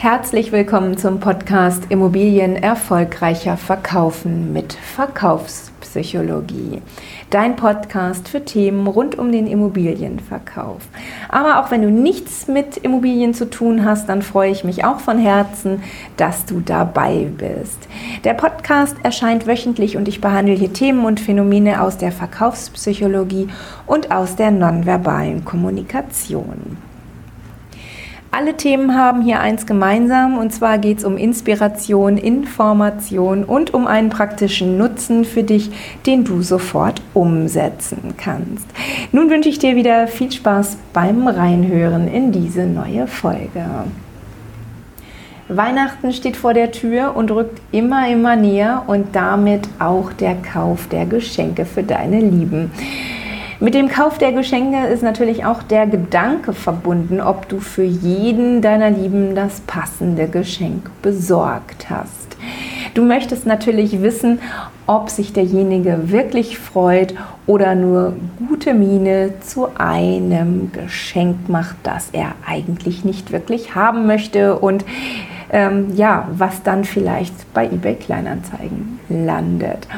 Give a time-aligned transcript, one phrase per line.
[0.00, 6.80] Herzlich willkommen zum Podcast Immobilien erfolgreicher verkaufen mit Verkaufspsychologie.
[7.30, 10.82] Dein Podcast für Themen rund um den Immobilienverkauf.
[11.28, 15.00] Aber auch wenn du nichts mit Immobilien zu tun hast, dann freue ich mich auch
[15.00, 15.82] von Herzen,
[16.16, 17.88] dass du dabei bist.
[18.22, 23.48] Der Podcast erscheint wöchentlich und ich behandle hier Themen und Phänomene aus der Verkaufspsychologie
[23.84, 26.87] und aus der nonverbalen Kommunikation.
[28.30, 33.86] Alle Themen haben hier eins gemeinsam und zwar geht es um Inspiration, Information und um
[33.86, 35.70] einen praktischen Nutzen für dich,
[36.04, 38.66] den du sofort umsetzen kannst.
[39.12, 43.64] Nun wünsche ich dir wieder viel Spaß beim Reinhören in diese neue Folge.
[45.48, 50.86] Weihnachten steht vor der Tür und rückt immer, immer näher und damit auch der Kauf
[50.88, 52.70] der Geschenke für deine Lieben.
[53.60, 58.62] Mit dem Kauf der Geschenke ist natürlich auch der Gedanke verbunden, ob du für jeden
[58.62, 62.36] deiner Lieben das passende Geschenk besorgt hast.
[62.94, 64.38] Du möchtest natürlich wissen,
[64.86, 67.14] ob sich derjenige wirklich freut
[67.48, 68.14] oder nur
[68.48, 74.84] gute Miene zu einem Geschenk macht, das er eigentlich nicht wirklich haben möchte und
[75.50, 79.88] ähm, ja, was dann vielleicht bei eBay Kleinanzeigen landet.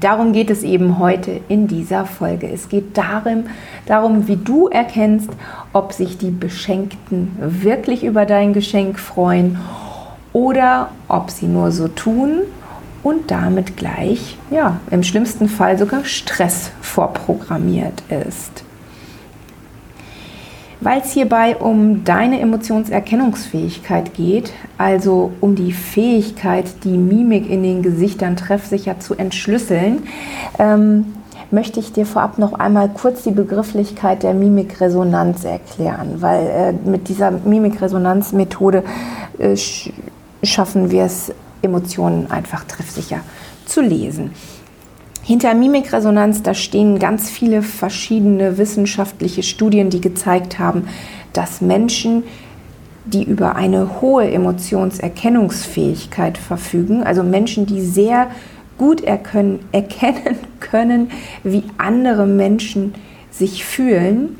[0.00, 2.48] Darum geht es eben heute in dieser Folge.
[2.48, 3.44] Es geht darum,
[3.86, 5.30] darum, wie du erkennst,
[5.72, 9.58] ob sich die Beschenkten wirklich über dein Geschenk freuen
[10.32, 12.40] oder ob sie nur so tun
[13.04, 18.64] und damit gleich, ja, im schlimmsten Fall sogar Stress vorprogrammiert ist.
[20.84, 27.82] Weil es hierbei um deine Emotionserkennungsfähigkeit geht, also um die Fähigkeit, die Mimik in den
[27.82, 30.02] Gesichtern treffsicher zu entschlüsseln,
[30.58, 31.06] ähm,
[31.50, 37.08] möchte ich dir vorab noch einmal kurz die Begrifflichkeit der Mimikresonanz erklären, weil äh, mit
[37.08, 38.84] dieser Mimikresonanzmethode
[39.38, 39.56] äh,
[40.42, 41.32] schaffen wir es,
[41.62, 43.20] Emotionen einfach treffsicher
[43.64, 44.32] zu lesen.
[45.24, 50.86] Hinter Mimikresonanz, da stehen ganz viele verschiedene wissenschaftliche Studien, die gezeigt haben,
[51.32, 52.24] dass Menschen,
[53.06, 58.26] die über eine hohe Emotionserkennungsfähigkeit verfügen, also Menschen, die sehr
[58.76, 61.10] gut erkennen, erkennen können,
[61.42, 62.92] wie andere Menschen
[63.30, 64.38] sich fühlen,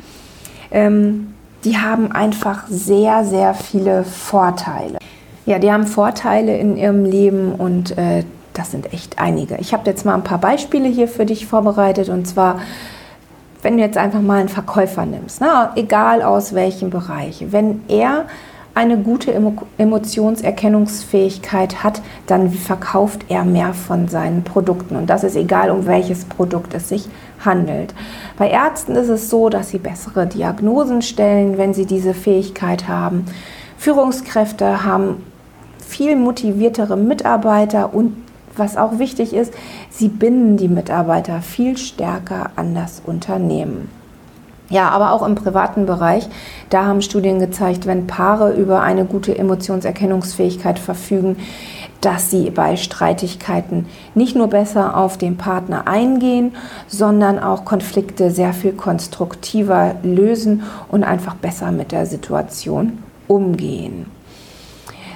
[0.71, 1.29] ähm,
[1.65, 4.99] die haben einfach sehr, sehr viele Vorteile.
[5.47, 9.57] Ja, die haben Vorteile in ihrem Leben und äh, das sind echt einige.
[9.59, 12.61] Ich habe jetzt mal ein paar Beispiele hier für dich vorbereitet und zwar,
[13.63, 18.25] wenn du jetzt einfach mal einen Verkäufer nimmst, na, egal aus welchem Bereich, wenn er
[18.75, 19.33] eine gute
[19.79, 24.97] Emotionserkennungsfähigkeit hat, dann verkauft er mehr von seinen Produkten.
[24.97, 27.09] Und das ist egal, um welches Produkt es sich
[27.45, 27.95] handelt.
[28.37, 33.27] Bei Ärzten ist es so, dass sie bessere Diagnosen stellen, wenn sie diese Fähigkeit haben.
[33.79, 35.25] Führungskräfte haben
[35.79, 38.24] viel motiviertere Mitarbeiter und
[38.57, 39.53] was auch wichtig ist,
[39.91, 43.89] sie binden die Mitarbeiter viel stärker an das Unternehmen.
[44.71, 46.27] Ja, aber auch im privaten Bereich,
[46.71, 51.37] da haben Studien gezeigt, wenn Paare über eine gute Emotionserkennungsfähigkeit verfügen,
[52.01, 56.53] dass sie bei Streitigkeiten nicht nur besser auf den Partner eingehen,
[56.87, 64.07] sondern auch Konflikte sehr viel konstruktiver lösen und einfach besser mit der Situation umgehen.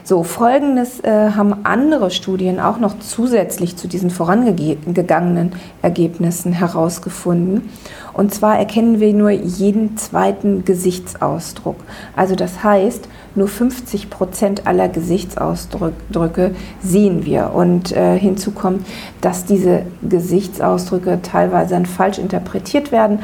[0.09, 5.53] So, folgendes äh, haben andere Studien auch noch zusätzlich zu diesen vorangegangenen
[5.83, 7.69] Ergebnissen herausgefunden.
[8.15, 11.77] Und zwar erkennen wir nur jeden zweiten Gesichtsausdruck.
[12.17, 17.53] Also das heißt, nur 50 Prozent aller Gesichtsausdrücke sehen wir.
[17.53, 18.87] Und äh, hinzu kommt,
[19.21, 23.19] dass diese Gesichtsausdrücke teilweise dann falsch interpretiert werden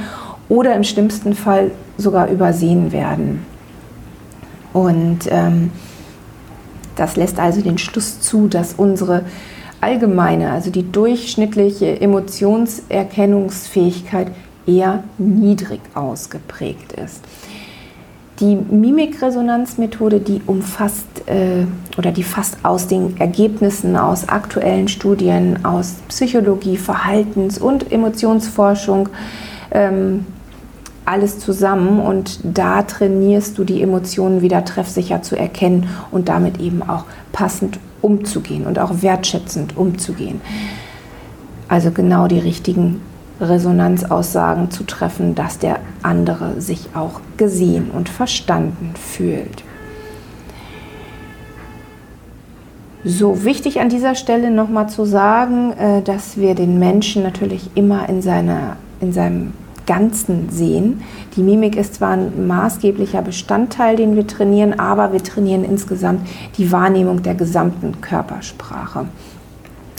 [0.50, 3.46] oder im schlimmsten Fall sogar übersehen werden.
[4.74, 5.70] Und ähm,
[6.96, 9.24] das lässt also den Schluss zu, dass unsere
[9.80, 14.32] allgemeine, also die durchschnittliche Emotionserkennungsfähigkeit
[14.66, 17.20] eher niedrig ausgeprägt ist.
[18.40, 25.94] Die Mimikresonanzmethode, die umfasst äh, oder die fasst aus den Ergebnissen aus aktuellen Studien aus
[26.08, 29.08] Psychologie, Verhaltens- und Emotionsforschung
[29.70, 30.26] ähm,
[31.04, 36.82] alles zusammen und da trainierst du die Emotionen wieder treffsicher zu erkennen und damit eben
[36.82, 40.40] auch passend umzugehen und auch wertschätzend umzugehen.
[41.68, 43.00] Also genau die richtigen
[43.40, 49.64] Resonanzaussagen zu treffen, dass der andere sich auch gesehen und verstanden fühlt.
[53.06, 58.08] So wichtig an dieser Stelle nochmal zu sagen, äh, dass wir den Menschen natürlich immer
[58.08, 59.52] in, seiner, in seinem
[59.86, 61.02] Ganzen sehen.
[61.36, 66.26] Die Mimik ist zwar ein maßgeblicher Bestandteil, den wir trainieren, aber wir trainieren insgesamt
[66.56, 69.06] die Wahrnehmung der gesamten Körpersprache.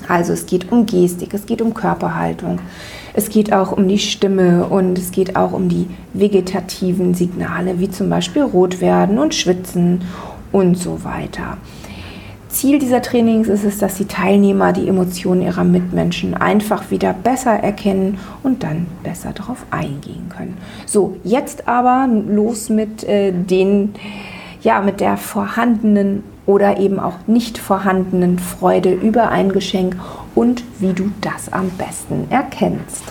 [0.08, 2.60] Also es geht um Gestik, es geht um Körperhaltung,
[3.14, 7.90] es geht auch um die Stimme und es geht auch um die vegetativen Signale, wie
[7.90, 10.04] zum Beispiel rot werden und schwitzen
[10.52, 11.58] und so weiter.
[12.56, 17.52] Ziel dieser Trainings ist es, dass die Teilnehmer die Emotionen ihrer Mitmenschen einfach wieder besser
[17.52, 20.57] erkennen und dann besser darauf eingehen können.
[20.86, 23.94] So, jetzt aber los mit äh, den,
[24.62, 29.98] ja, mit der vorhandenen oder eben auch nicht vorhandenen Freude über ein Geschenk
[30.34, 33.04] und wie du das am besten erkennst.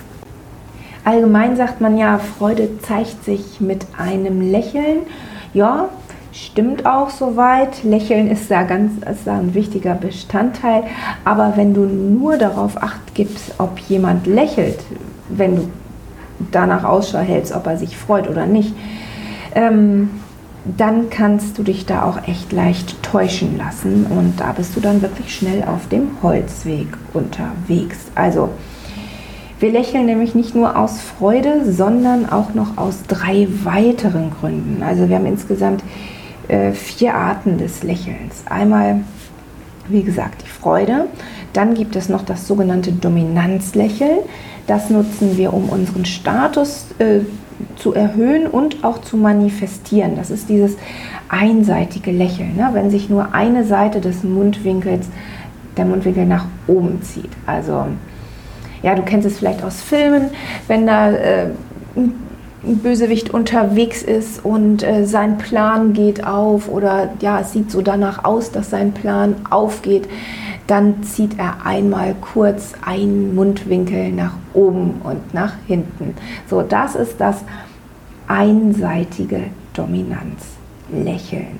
[1.04, 5.00] Allgemein sagt man ja, Freude zeigt sich mit einem Lächeln.
[5.52, 5.90] Ja,
[6.34, 7.84] stimmt auch soweit.
[7.84, 10.84] Lächeln ist da ganz ist da ein wichtiger Bestandteil.
[11.24, 14.80] Aber wenn du nur darauf acht gibst, ob jemand lächelt,
[15.28, 15.68] wenn du
[16.50, 18.74] danach Ausschau hältst, ob er sich freut oder nicht,
[19.54, 20.10] ähm,
[20.64, 25.02] dann kannst du dich da auch echt leicht täuschen lassen und da bist du dann
[25.02, 27.98] wirklich schnell auf dem Holzweg unterwegs.
[28.14, 28.48] Also
[29.60, 34.82] wir lächeln nämlich nicht nur aus Freude, sondern auch noch aus drei weiteren Gründen.
[34.82, 35.82] Also wir haben insgesamt
[36.48, 38.44] äh, vier Arten des Lächelns.
[38.46, 39.00] Einmal,
[39.88, 41.06] wie gesagt, die Freude.
[41.52, 44.20] Dann gibt es noch das sogenannte Dominanzlächeln.
[44.66, 47.20] Das nutzen wir, um unseren Status äh,
[47.76, 50.16] zu erhöhen und auch zu manifestieren.
[50.16, 50.76] Das ist dieses
[51.28, 52.70] einseitige Lächeln, ne?
[52.72, 55.06] wenn sich nur eine Seite des Mundwinkels,
[55.76, 57.30] der Mundwinkel nach oben zieht.
[57.46, 57.86] Also,
[58.82, 60.30] ja, du kennst es vielleicht aus Filmen,
[60.68, 61.46] wenn da äh,
[61.96, 62.14] ein
[62.64, 68.24] Bösewicht unterwegs ist und äh, sein Plan geht auf oder ja, es sieht so danach
[68.24, 70.08] aus, dass sein Plan aufgeht,
[70.66, 76.14] dann zieht er einmal kurz einen Mundwinkel nach oben und nach hinten.
[76.48, 77.44] So, das ist das
[78.26, 79.42] einseitige
[79.74, 81.58] Dominanzlächeln.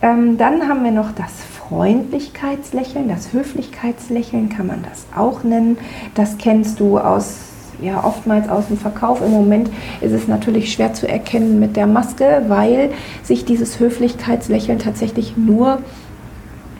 [0.00, 1.32] Ähm, dann haben wir noch das
[1.68, 5.76] Freundlichkeitslächeln, das Höflichkeitslächeln kann man das auch nennen.
[6.14, 7.48] Das kennst du aus
[7.80, 9.20] ja, oftmals aus dem Verkauf.
[9.22, 9.70] Im Moment
[10.00, 12.90] ist es natürlich schwer zu erkennen mit der Maske, weil
[13.22, 15.78] sich dieses Höflichkeitslächeln tatsächlich nur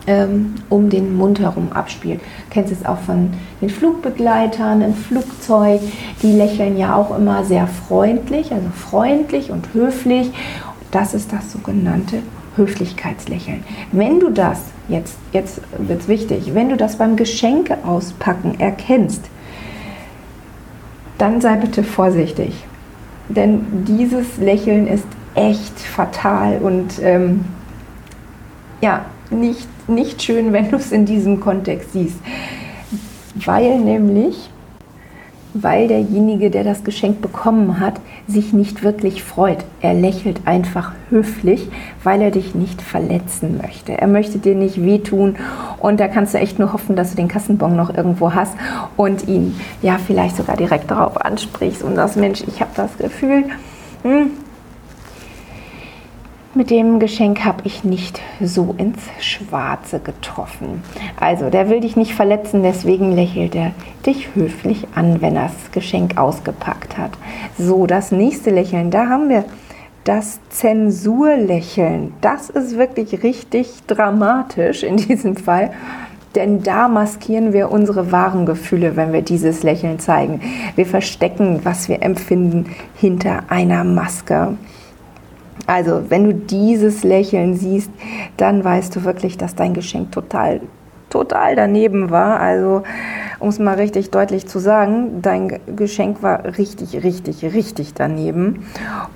[0.09, 2.21] ähm, um den Mund herum abspielt.
[2.21, 3.31] Du kennst es auch von
[3.61, 5.81] den Flugbegleitern im Flugzeug.
[6.23, 10.31] Die lächeln ja auch immer sehr freundlich, also freundlich und höflich.
[10.91, 12.23] Das ist das sogenannte
[12.57, 13.63] Höflichkeitslächeln.
[13.93, 19.25] Wenn du das, jetzt, jetzt wird es wichtig, wenn du das beim Geschenke auspacken erkennst,
[21.19, 22.55] dann sei bitte vorsichtig.
[23.29, 27.45] Denn dieses Lächeln ist echt fatal und ähm,
[28.81, 32.19] ja, nicht, nicht schön, wenn du es in diesem Kontext siehst.
[33.35, 34.51] Weil nämlich
[35.63, 39.65] weil derjenige, der das Geschenk bekommen hat, sich nicht wirklich freut.
[39.81, 41.69] Er lächelt einfach höflich,
[42.03, 43.93] weil er dich nicht verletzen möchte.
[43.93, 45.37] Er möchte dir nicht wehtun
[45.79, 48.55] und da kannst du echt nur hoffen, dass du den Kassenbon noch irgendwo hast
[48.97, 53.45] und ihn ja vielleicht sogar direkt darauf ansprichst und sagst, Mensch, ich habe das Gefühl,
[54.03, 54.31] hm,
[56.55, 60.83] mit dem Geschenk habe ich nicht so ins Schwarze getroffen.
[61.21, 63.73] Also, der will dich nicht verletzen, deswegen lächelt er
[64.07, 67.13] dich höflich an, wenn er das Geschenk ausgepackt hat.
[67.59, 69.45] So, das nächste Lächeln, da haben wir
[70.05, 72.15] das Zensurlächeln.
[72.23, 75.73] Das ist wirklich richtig dramatisch in diesem Fall.
[76.35, 80.41] Denn da maskieren wir unsere wahren Gefühle, wenn wir dieses Lächeln zeigen.
[80.77, 84.57] Wir verstecken, was wir empfinden, hinter einer Maske.
[85.69, 87.91] Also, wenn du dieses Lächeln siehst,
[88.39, 90.63] dann weißt du wirklich, dass dein Geschenk total,
[91.11, 92.41] total daneben war.
[92.41, 92.85] Also,
[93.39, 98.65] um es mal richtig deutlich zu sagen, dein Geschenk war richtig, richtig, richtig daneben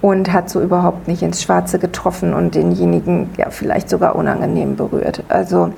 [0.02, 5.24] und hat so überhaupt nicht ins Schwarze getroffen und denjenigen ja vielleicht sogar unangenehm berührt.
[5.30, 5.72] Also,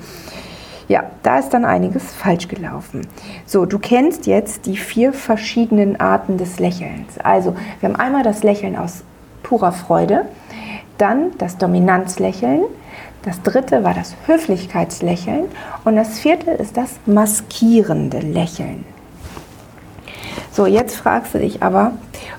[0.89, 3.07] ja, da ist dann einiges falsch gelaufen.
[3.45, 7.17] So, du kennst jetzt die vier verschiedenen Arten des Lächelns.
[7.23, 9.05] Also, wir haben einmal das Lächeln aus
[9.45, 10.25] purer Freude.
[10.97, 12.63] Dann das Dominanzlächeln.
[13.23, 15.45] Das dritte war das Höflichkeitslächeln.
[15.83, 18.85] Und das vierte ist das maskierende Lächeln.
[20.51, 21.91] So, jetzt fragst du dich aber,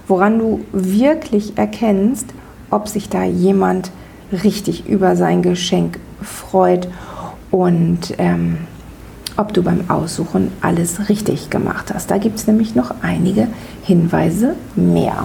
[0.09, 2.27] woran du wirklich erkennst,
[2.71, 3.91] ob sich da jemand
[4.33, 6.89] richtig über sein Geschenk freut
[7.51, 8.59] und ähm,
[9.37, 12.11] ob du beim Aussuchen alles richtig gemacht hast.
[12.11, 13.49] Da gibt es nämlich noch einige
[13.83, 15.25] Hinweise mehr.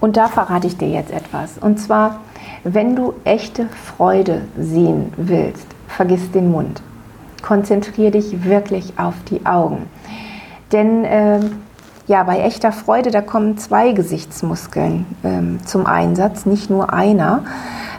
[0.00, 1.58] Und da verrate ich dir jetzt etwas.
[1.58, 2.20] Und zwar,
[2.64, 6.82] wenn du echte Freude sehen willst, vergiss den Mund.
[7.42, 9.86] Konzentriere dich wirklich auf die Augen.
[10.72, 11.40] Denn äh,
[12.08, 17.42] Ja, bei echter Freude, da kommen zwei Gesichtsmuskeln ähm, zum Einsatz, nicht nur einer.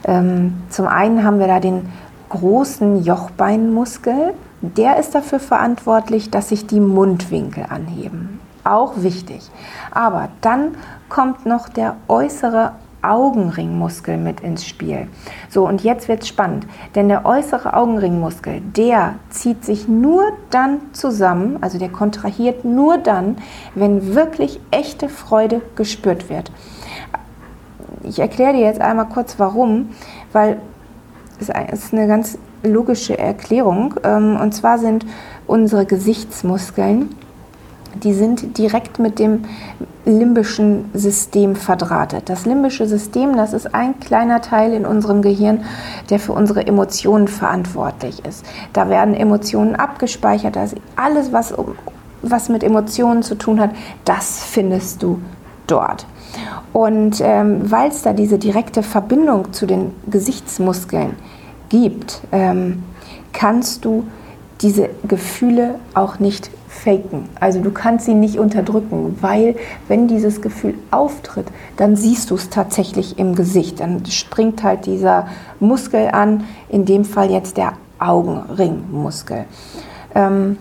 [0.05, 1.89] Ähm, zum einen haben wir da den
[2.29, 4.33] großen Jochbeinmuskel.
[4.61, 8.39] Der ist dafür verantwortlich, dass sich die Mundwinkel anheben.
[8.67, 9.41] Auch wichtig.
[9.91, 10.75] Aber dann
[11.09, 15.07] kommt noch der äußere Augenringmuskel mit ins Spiel.
[15.49, 20.79] So, und jetzt wird es spannend, denn der äußere Augenringmuskel, der zieht sich nur dann
[20.91, 23.37] zusammen, also der kontrahiert nur dann,
[23.75, 26.51] wenn wirklich echte Freude gespürt wird.
[28.03, 29.89] Ich erkläre dir jetzt einmal kurz warum,
[30.33, 30.59] weil
[31.39, 33.95] es ist eine ganz logische Erklärung.
[34.03, 35.05] Ähm, und zwar sind
[35.45, 37.15] unsere Gesichtsmuskeln
[38.03, 39.43] die sind direkt mit dem
[40.05, 42.29] limbischen System verdrahtet.
[42.29, 45.63] Das limbische System, das ist ein kleiner Teil in unserem Gehirn,
[46.09, 48.45] der für unsere Emotionen verantwortlich ist.
[48.73, 51.53] Da werden Emotionen abgespeichert, das alles, was,
[52.21, 53.71] was mit Emotionen zu tun hat,
[54.05, 55.19] das findest du
[55.67, 56.05] dort.
[56.73, 61.15] Und ähm, weil es da diese direkte Verbindung zu den Gesichtsmuskeln
[61.69, 62.83] gibt, ähm,
[63.33, 64.05] kannst du
[64.61, 67.29] diese Gefühle auch nicht faken.
[67.39, 69.55] Also du kannst sie nicht unterdrücken, weil
[69.87, 71.47] wenn dieses Gefühl auftritt,
[71.77, 73.79] dann siehst du es tatsächlich im Gesicht.
[73.79, 75.27] Dann springt halt dieser
[75.59, 79.45] Muskel an, in dem Fall jetzt der Augenringmuskel.
[80.13, 80.57] Ähm,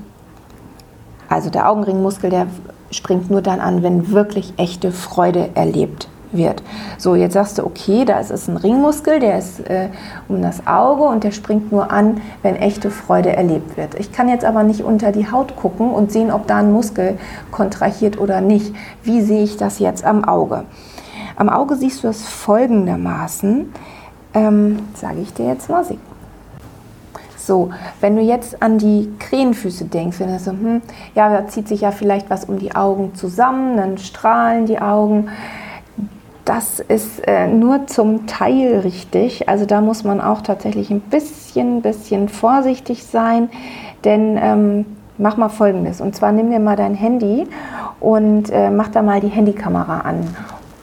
[1.29, 2.47] also der Augenringmuskel, der
[2.91, 6.63] springt nur dann an, wenn wirklich echte Freude erlebt wird.
[6.99, 9.89] So, jetzt sagst du, okay, da ist es ein Ringmuskel, der ist äh,
[10.29, 13.95] um das Auge und der springt nur an, wenn echte Freude erlebt wird.
[13.99, 17.19] Ich kann jetzt aber nicht unter die Haut gucken und sehen, ob da ein Muskel
[17.51, 18.75] kontrahiert oder nicht.
[19.03, 20.65] Wie sehe ich das jetzt am Auge?
[21.37, 23.73] Am Auge siehst du es folgendermaßen,
[24.35, 25.85] ähm, sage ich dir jetzt mal.
[27.37, 30.83] So, wenn du jetzt an die Krähenfüße denkst, wenn du so, hm,
[31.15, 35.29] ja, da zieht sich ja vielleicht was um die Augen zusammen, dann strahlen die Augen.
[36.47, 39.49] Das ist äh, nur zum Teil richtig.
[39.49, 43.51] Also da muss man auch tatsächlich ein bisschen, bisschen vorsichtig sein.
[44.05, 44.87] Denn ähm,
[45.19, 46.01] mach mal folgendes.
[46.01, 47.49] Und zwar nimm dir mal dein Handy
[47.99, 50.21] und äh, mach da mal die Handykamera an.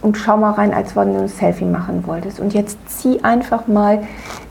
[0.02, 2.42] Und schau mal rein, als wenn du ein Selfie machen wolltest.
[2.42, 4.04] Und jetzt zieh einfach mal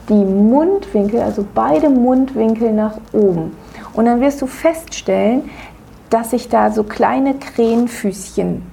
[0.08, 3.54] die Mundwinkel, also beide Mundwinkel nach oben.
[3.92, 5.50] Und dann wirst du feststellen,
[6.08, 8.71] dass sich da so kleine Krähenfüßchen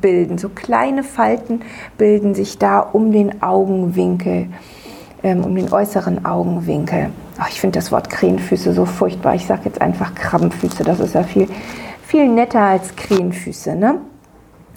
[0.00, 0.38] bilden.
[0.38, 1.62] So kleine Falten
[1.96, 4.46] bilden sich da um den Augenwinkel,
[5.22, 7.10] ähm, um den äußeren Augenwinkel.
[7.38, 9.34] Ach, ich finde das Wort Krähenfüße so furchtbar.
[9.34, 10.84] Ich sage jetzt einfach Krabbenfüße.
[10.84, 11.48] Das ist ja viel,
[12.02, 13.76] viel netter als Krähenfüße.
[13.76, 14.00] Ne?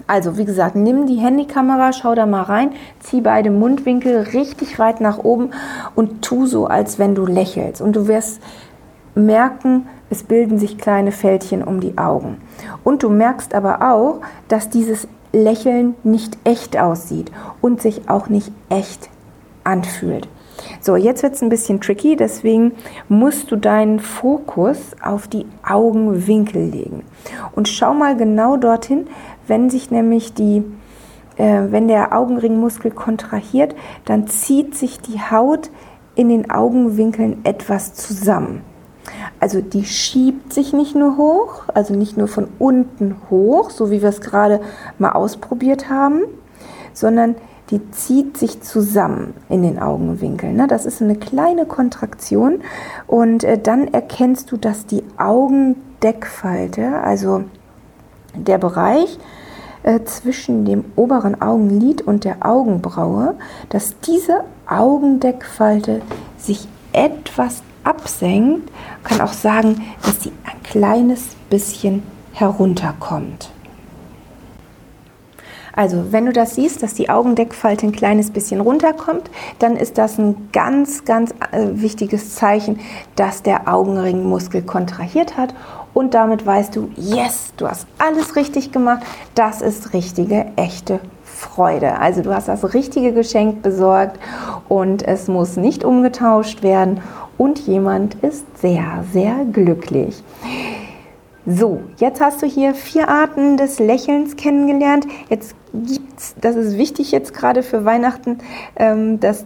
[0.07, 4.99] Also, wie gesagt, nimm die Handykamera, schau da mal rein, zieh beide Mundwinkel richtig weit
[4.99, 5.51] nach oben
[5.95, 7.81] und tu so, als wenn du lächelst.
[7.81, 8.41] Und du wirst
[9.15, 12.37] merken, es bilden sich kleine Fältchen um die Augen.
[12.83, 18.51] Und du merkst aber auch, dass dieses Lächeln nicht echt aussieht und sich auch nicht
[18.69, 19.09] echt
[19.63, 20.27] anfühlt.
[20.81, 22.73] So, jetzt wird es ein bisschen tricky, deswegen
[23.07, 27.03] musst du deinen Fokus auf die Augenwinkel legen.
[27.53, 29.07] Und schau mal genau dorthin,
[29.47, 30.63] wenn sich nämlich die,
[31.37, 33.75] äh, wenn der Augenringmuskel kontrahiert,
[34.05, 35.71] dann zieht sich die Haut
[36.15, 38.61] in den Augenwinkeln etwas zusammen.
[39.39, 44.01] Also die schiebt sich nicht nur hoch, also nicht nur von unten hoch, so wie
[44.01, 44.61] wir es gerade
[44.99, 46.21] mal ausprobiert haben,
[46.93, 47.35] sondern
[47.71, 50.57] die zieht sich zusammen in den Augenwinkeln.
[50.57, 50.67] Ne?
[50.67, 52.59] Das ist eine kleine Kontraktion
[53.07, 57.45] und äh, dann erkennst du, dass die Augendeckfalte, also
[58.35, 59.17] der Bereich
[59.83, 63.35] äh, zwischen dem oberen Augenlid und der Augenbraue,
[63.69, 66.01] dass diese Augendeckfalte
[66.37, 68.71] sich etwas absenkt,
[69.03, 73.51] kann auch sagen, dass sie ein kleines bisschen herunterkommt.
[75.73, 80.17] Also, wenn du das siehst, dass die Augendeckfalte ein kleines bisschen runterkommt, dann ist das
[80.17, 82.79] ein ganz, ganz äh, wichtiges Zeichen,
[83.15, 85.55] dass der Augenringmuskel kontrahiert hat
[85.93, 89.03] und damit weißt du, yes, du hast alles richtig gemacht,
[89.35, 90.99] das ist richtige, echte
[91.41, 91.97] Freude.
[91.99, 94.19] Also du hast das richtige Geschenk besorgt
[94.69, 97.01] und es muss nicht umgetauscht werden
[97.37, 100.23] und jemand ist sehr, sehr glücklich.
[101.47, 105.07] So, jetzt hast du hier vier Arten des Lächelns kennengelernt.
[105.29, 108.37] Jetzt gibt's, das ist wichtig jetzt gerade für Weihnachten,
[108.75, 109.45] ähm, dass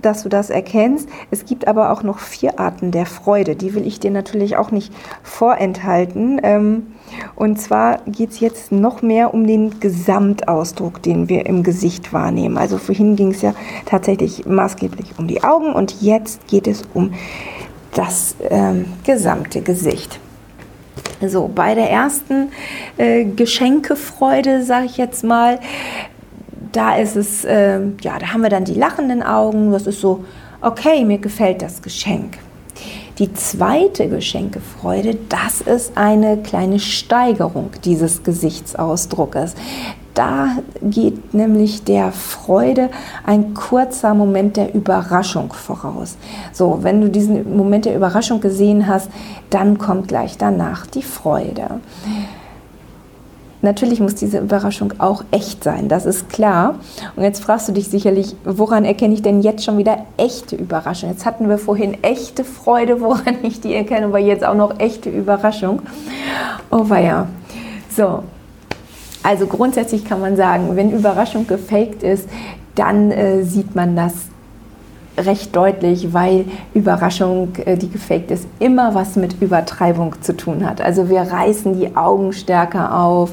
[0.00, 1.08] dass du das erkennst.
[1.30, 3.56] Es gibt aber auch noch vier Arten der Freude.
[3.56, 6.40] Die will ich dir natürlich auch nicht vorenthalten.
[6.42, 6.86] Ähm,
[7.34, 12.58] und zwar geht es jetzt noch mehr um den Gesamtausdruck, den wir im Gesicht wahrnehmen.
[12.58, 17.12] Also vorhin ging es ja tatsächlich maßgeblich um die Augen und jetzt geht es um
[17.94, 20.20] das ähm, gesamte Gesicht.
[21.26, 22.52] So, bei der ersten
[22.98, 25.58] äh, Geschenkefreude, sage ich jetzt mal,
[26.76, 29.72] da ist es, äh, ja, da haben wir dann die lachenden Augen.
[29.72, 30.24] Das ist so,
[30.60, 32.38] okay, mir gefällt das Geschenk.
[33.18, 39.54] Die zweite Geschenkefreude, das ist eine kleine Steigerung dieses Gesichtsausdruckes.
[40.12, 40.48] Da
[40.82, 42.90] geht nämlich der Freude
[43.24, 46.16] ein kurzer Moment der Überraschung voraus.
[46.52, 49.10] So, wenn du diesen Moment der Überraschung gesehen hast,
[49.48, 51.80] dann kommt gleich danach die Freude.
[53.62, 56.76] Natürlich muss diese Überraschung auch echt sein, das ist klar.
[57.16, 61.10] Und jetzt fragst du dich sicherlich, woran erkenne ich denn jetzt schon wieder echte Überraschung?
[61.10, 65.10] Jetzt hatten wir vorhin echte Freude, woran ich die erkenne, aber jetzt auch noch echte
[65.10, 65.82] Überraschung.
[66.70, 67.28] Oh weia.
[67.88, 68.22] So,
[69.22, 72.28] also grundsätzlich kann man sagen, wenn Überraschung gefaked ist,
[72.74, 74.12] dann äh, sieht man das
[75.18, 76.44] recht deutlich, weil
[76.74, 80.80] Überraschung, äh, die gefaked ist, immer was mit Übertreibung zu tun hat.
[80.80, 83.32] Also wir reißen die Augen stärker auf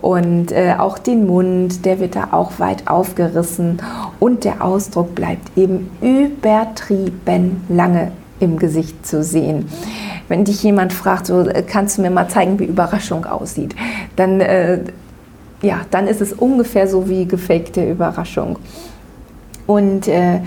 [0.00, 3.82] und äh, auch den Mund, der wird da auch weit aufgerissen
[4.20, 9.66] und der Ausdruck bleibt eben übertrieben lange im Gesicht zu sehen.
[10.28, 13.74] Wenn dich jemand fragt, so äh, kannst du mir mal zeigen, wie Überraschung aussieht,
[14.16, 14.80] dann, äh,
[15.62, 18.58] ja, dann ist es ungefähr so wie gefakte Überraschung.
[19.66, 20.40] Und äh,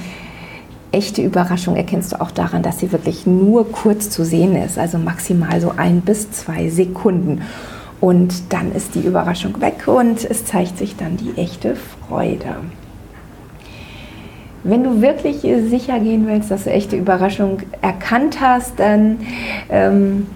[0.92, 4.98] echte Überraschung erkennst du auch daran, dass sie wirklich nur kurz zu sehen ist, also
[4.98, 7.42] maximal so ein bis zwei Sekunden.
[8.02, 12.56] Und dann ist die Überraschung weg und es zeigt sich dann die echte Freude.
[14.64, 19.20] Wenn du wirklich sicher gehen willst, dass du echte Überraschung erkannt hast, dann,
[19.70, 20.28] ähm,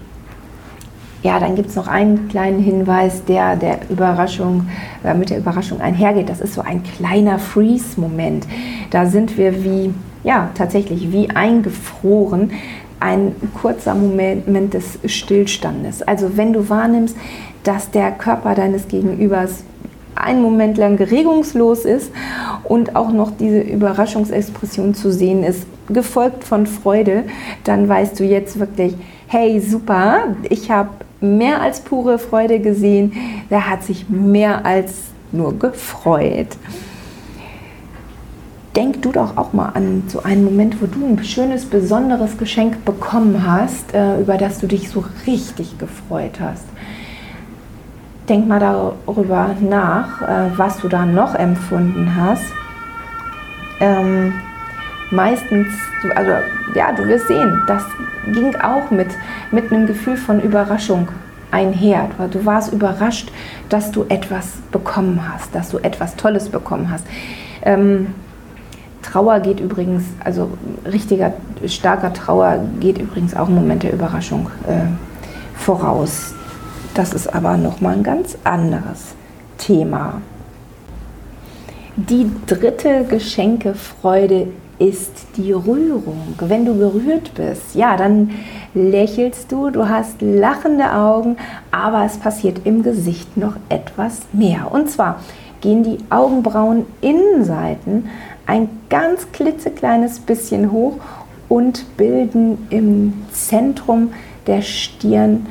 [1.22, 4.68] ja, dann gibt es noch einen kleinen Hinweis, der der Überraschung,
[5.02, 6.28] äh, mit der Überraschung einhergeht.
[6.28, 8.46] Das ist so ein kleiner Freeze-Moment.
[8.90, 9.92] Da sind wir wie
[10.24, 12.50] ja, tatsächlich wie eingefroren,
[12.98, 16.02] ein kurzer Moment des Stillstandes.
[16.02, 17.16] Also wenn du wahrnimmst,
[17.62, 19.64] dass der Körper deines Gegenübers
[20.14, 22.10] einen Moment lang regungslos ist
[22.64, 27.24] und auch noch diese Überraschungsexpression zu sehen ist, gefolgt von Freude,
[27.64, 28.94] dann weißt du jetzt wirklich,
[29.26, 33.12] hey, super, ich habe mehr als pure Freude gesehen,
[33.50, 34.94] der hat sich mehr als
[35.32, 36.56] nur gefreut
[38.76, 42.84] denk du doch auch mal an so einen Moment, wo du ein schönes, besonderes Geschenk
[42.84, 46.64] bekommen hast, äh, über das du dich so richtig gefreut hast.
[48.28, 52.44] Denk mal darüber nach, äh, was du da noch empfunden hast.
[53.80, 54.32] Ähm,
[55.10, 55.68] meistens,
[56.14, 56.32] also
[56.74, 57.82] ja, du wirst sehen, das
[58.32, 59.08] ging auch mit,
[59.50, 61.08] mit einem Gefühl von Überraschung
[61.50, 62.08] einher.
[62.30, 63.30] Du warst überrascht,
[63.68, 67.06] dass du etwas bekommen hast, dass du etwas Tolles bekommen hast.
[67.62, 68.08] Ähm,
[69.04, 70.48] Trauer geht übrigens, also
[70.90, 71.34] richtiger,
[71.66, 74.86] starker Trauer geht übrigens auch im Moment der Überraschung äh,
[75.54, 76.34] voraus.
[76.94, 79.14] Das ist aber nochmal ein ganz anderes
[79.58, 80.22] Thema.
[81.96, 86.34] Die dritte Geschenkefreude ist die Rührung.
[86.40, 88.30] Wenn du gerührt bist, ja, dann
[88.74, 91.36] lächelst du, du hast lachende Augen,
[91.70, 94.72] aber es passiert im Gesicht noch etwas mehr.
[94.72, 95.20] Und zwar
[95.60, 98.08] gehen die Augenbrauen Innenseiten
[98.46, 100.98] ein ganz klitzekleines bisschen hoch
[101.48, 104.12] und bilden im Zentrum
[104.46, 105.46] der Stirn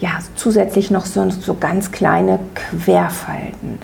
[0.00, 3.78] ja, zusätzlich noch so, so ganz kleine Querfalten.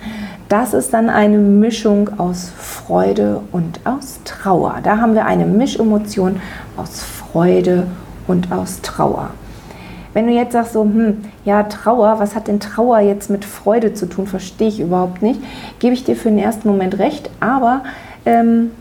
[0.47, 4.79] Das ist dann eine Mischung aus Freude und aus Trauer.
[4.83, 6.39] Da haben wir eine Mischemotion
[6.77, 7.87] aus Freude
[8.27, 9.31] und aus Trauer.
[10.13, 13.93] Wenn du jetzt sagst so, hm, ja, Trauer, was hat denn Trauer jetzt mit Freude
[13.93, 15.41] zu tun, verstehe ich überhaupt nicht,
[15.79, 17.83] gebe ich dir für den ersten Moment recht, aber
[18.25, 18.71] ähm,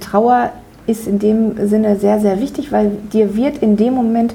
[0.00, 0.50] Trauer
[0.86, 4.34] ist in dem Sinne sehr, sehr wichtig, weil dir wird in dem Moment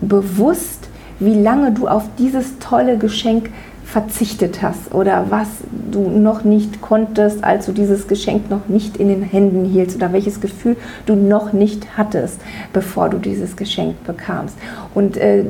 [0.00, 0.88] bewusst,
[1.18, 3.50] wie lange du auf dieses tolle Geschenk
[3.84, 5.48] verzichtet hast oder was
[5.92, 10.12] du noch nicht konntest, als du dieses Geschenk noch nicht in den Händen hieltst oder
[10.12, 12.40] welches Gefühl du noch nicht hattest,
[12.72, 14.56] bevor du dieses Geschenk bekamst.
[14.94, 15.44] Und äh,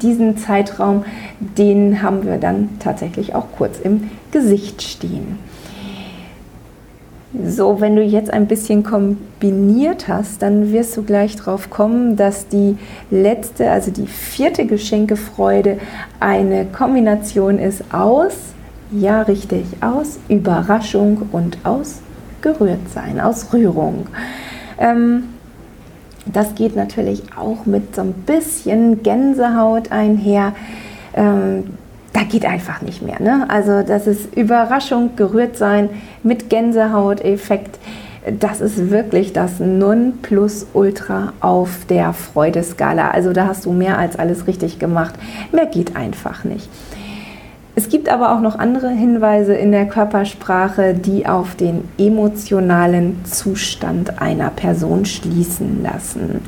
[0.00, 1.04] diesen Zeitraum,
[1.40, 5.38] den haben wir dann tatsächlich auch kurz im Gesicht stehen.
[7.34, 12.46] So, wenn du jetzt ein bisschen kombiniert hast, dann wirst du gleich drauf kommen, dass
[12.48, 12.76] die
[13.10, 15.78] letzte, also die vierte Geschenkefreude
[16.20, 18.34] eine Kombination ist aus,
[18.90, 22.00] ja richtig, aus Überraschung und aus
[22.42, 24.08] Gerührtsein, aus Rührung.
[24.78, 25.24] Ähm,
[26.26, 30.52] das geht natürlich auch mit so ein bisschen Gänsehaut einher.
[31.14, 31.64] Ähm,
[32.12, 33.20] da geht einfach nicht mehr.
[33.20, 33.46] Ne?
[33.48, 35.90] Also das ist Überraschung, gerührt sein
[36.22, 37.78] mit Gänsehauteffekt.
[38.38, 43.10] das ist wirklich das Nonplusultra auf der Freudeskala.
[43.10, 45.14] Also da hast du mehr als alles richtig gemacht.
[45.50, 46.68] Mehr geht einfach nicht.
[47.74, 54.20] Es gibt aber auch noch andere Hinweise in der Körpersprache, die auf den emotionalen Zustand
[54.20, 56.42] einer Person schließen lassen.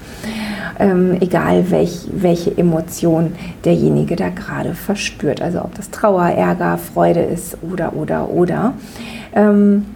[0.79, 3.33] Ähm, egal welch, welche Emotion
[3.64, 5.40] derjenige da gerade verspürt.
[5.40, 8.74] Also ob das Trauer, Ärger, Freude ist oder, oder, oder.
[9.35, 9.87] Ähm,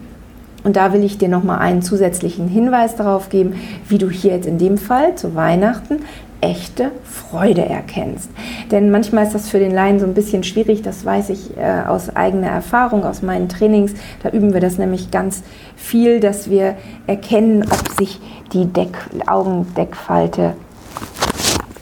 [0.65, 3.55] und da will ich dir nochmal einen zusätzlichen Hinweis darauf geben,
[3.89, 6.01] wie du hier jetzt in dem Fall zu Weihnachten
[6.41, 8.31] echte Freude erkennst.
[8.71, 11.83] Denn manchmal ist das für den Laien so ein bisschen schwierig, das weiß ich äh,
[11.87, 13.95] aus eigener Erfahrung, aus meinen Trainings.
[14.23, 15.43] Da üben wir das nämlich ganz
[15.77, 18.21] viel, dass wir erkennen, ob sich
[18.53, 18.97] die Deck
[19.27, 20.55] Augendeckfalte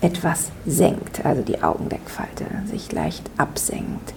[0.01, 4.15] etwas senkt, also die Augendeckfalte sich leicht absenkt.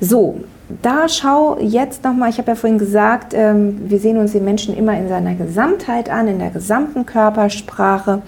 [0.00, 0.40] So,
[0.82, 4.76] da schau jetzt nochmal, ich habe ja vorhin gesagt, ähm, wir sehen uns den Menschen
[4.76, 8.22] immer in seiner Gesamtheit an, in der gesamten Körpersprache.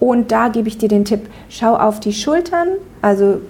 [0.00, 2.68] Und da gebe ich dir den Tipp, schau auf die Schultern,
[3.02, 3.40] also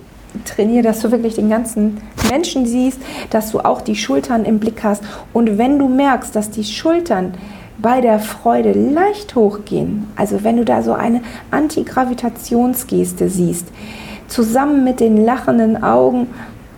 [0.44, 4.82] trainiere, dass du wirklich den ganzen Menschen siehst, dass du auch die Schultern im Blick
[4.82, 5.02] hast.
[5.32, 7.34] Und wenn du merkst, dass die Schultern
[7.78, 13.68] bei der Freude leicht hochgehen, also wenn du da so eine Antigravitationsgeste siehst,
[14.26, 16.28] zusammen mit den lachenden Augen,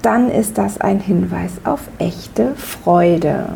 [0.02, 3.46] dann ist das ein Hinweis auf echte Freude.